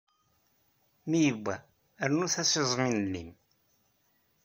[1.07, 1.55] Mi yewwa,
[2.09, 3.29] rnut-as iẓmi n llim.